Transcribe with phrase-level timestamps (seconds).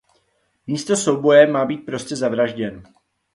[0.67, 2.83] Místo souboje má být prostě zavražděn.